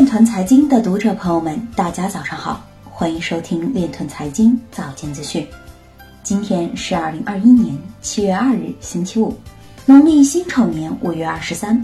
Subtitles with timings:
[0.00, 5.46] 链团财经的读者朋友们，大家早上好，欢迎收听链团财经早间资讯。
[6.22, 9.36] 今天是二零二一年七月二日，星期五，
[9.84, 11.78] 农历辛丑年五月二十三。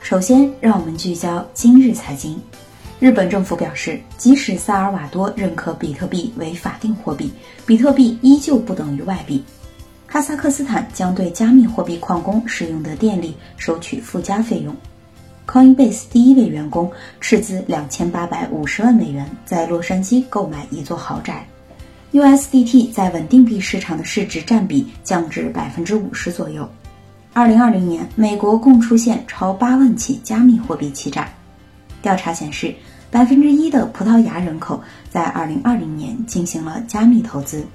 [0.00, 2.36] 首先，让我们聚焦今日财经。
[2.98, 7.32] 日本政府表示，即使萨尔瓦多认可比特币为法定货币，
[7.64, 9.44] 比特币依旧不等于外币。
[10.08, 14.74] 哈萨克斯坦将对加密货币矿工使用的电力收取附加费用。
[15.50, 16.88] Coinbase 第一位员工
[17.20, 21.44] 斥资两千八百五十万美元在洛杉矶购买一座豪宅。
[22.12, 26.68] USDT 在稳定币市场的市值占比降至百分之五十左右。
[27.32, 31.28] 二零二零年，美国共出现超八万起加密货币欺诈。
[32.00, 32.72] 调查显示，
[33.10, 34.80] 百分之一的葡萄牙人口
[35.10, 37.66] 在二零二零年进行了加密投资。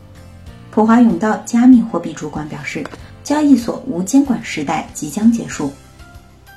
[0.71, 2.85] 普华永道加密货币主管表示，
[3.21, 5.69] 交易所无监管时代即将结束。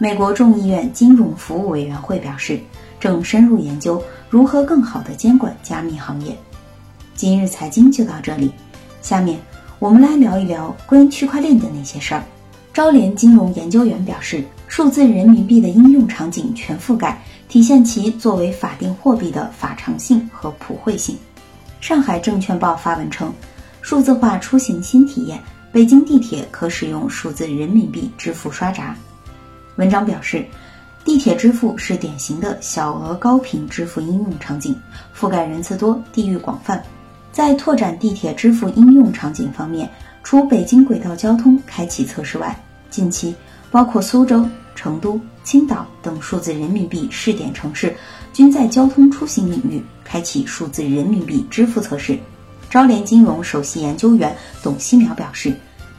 [0.01, 2.61] 美国众议院金融服务委员会表示，
[3.01, 6.38] 正深入研究如何更好地监管加密行业。
[7.16, 8.52] 今日财经就到这里，
[9.02, 9.41] 下面
[9.80, 12.23] 我们来聊一聊关于区块链的那些事儿。
[12.73, 17.21] 招联金融研究员表示，数字人民币的应用场景全覆盖。
[17.49, 21.16] 体现其作为法定货币的法偿性和普惠性。
[21.80, 23.32] 上海证券报发文称，
[23.80, 25.41] 数字化出行新体验，
[25.73, 28.95] 北京地铁可使用数字人民币支付刷闸。
[29.79, 30.45] 文章表示，
[31.04, 34.76] 地铁支付是典型的小额高频支付应用场景，
[35.16, 36.82] 覆盖人次多、地域广泛。
[37.30, 39.88] 在拓展地铁支付应用场景方面，
[40.24, 43.35] 除北京轨道交通开启测试外，近期
[43.70, 44.45] 包括苏州。
[44.74, 47.92] 成都、青岛等数字人民币试点城市
[48.32, 52.16] 均在交通出行领域开启数字人民币支付测试。
[52.70, 54.32] 招联金融首席研究员
[54.63, 55.52] 董希淼表示，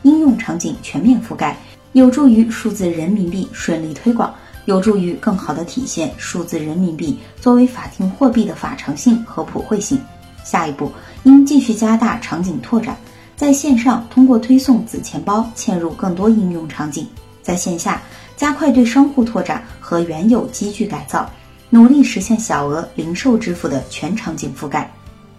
[0.04, 1.58] 应用场景全面覆盖，
[1.94, 4.34] 有助于数字人民币顺利推广，
[4.66, 10.00] 有助于更好地体现数字人民币作为法定货币的法偿性和普惠性。
[10.44, 10.92] 下一步
[11.24, 12.98] 应继续加大场景拓展，
[13.36, 17.08] 在线上通过推送子钱包嵌入更多应用场景，
[17.42, 18.02] 在线下。
[18.38, 21.30] 加快对商户拓展和原有机具改造，
[21.70, 24.90] 努力实现小额零售支付的全场景覆盖。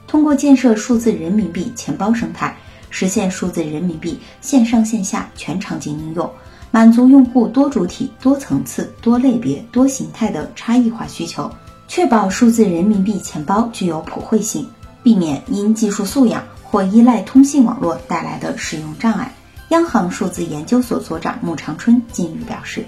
[0.07, 2.55] 通过建设数字人民币钱包生态，
[2.91, 6.31] 实现数字人民币线上线下全场景应用，
[6.71, 11.51] 满足用户多主体、多层次、多类别、多形态的差异化需求，
[11.89, 14.69] 确保数字人民币钱包具有普惠性，
[15.03, 19.33] 避免因技术素养或依赖通信网络带来的使用障碍。
[19.71, 22.85] 央行数字研究所所长穆长春近日表示：“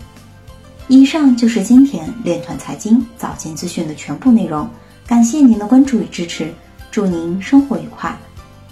[0.88, 4.68] 以上就是今天链团财经早间资讯的全部内容，
[5.06, 6.52] 感谢您的关注与支持，
[6.90, 8.18] 祝您生活愉快，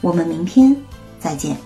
[0.01, 0.77] 我们明天
[1.20, 1.56] 再见。”